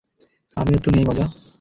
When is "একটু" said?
0.77-0.89